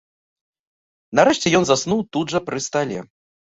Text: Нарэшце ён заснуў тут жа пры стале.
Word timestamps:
Нарэшце 1.19 1.47
ён 1.59 1.63
заснуў 1.71 2.01
тут 2.19 2.25
жа 2.37 2.43
пры 2.49 2.59
стале. 2.71 2.99